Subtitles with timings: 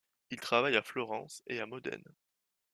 [0.31, 2.01] Il travaille à Florence et à Modène.